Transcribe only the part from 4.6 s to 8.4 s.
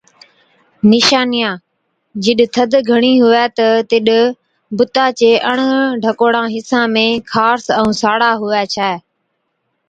بُتا چي اڻ ڍڪوڙان حِصان ۾ خارس ائُون ساڙا